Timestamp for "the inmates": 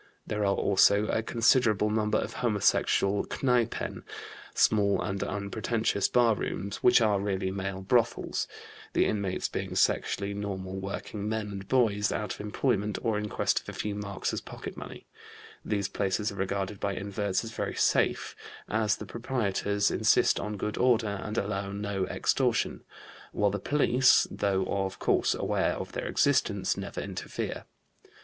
8.93-9.47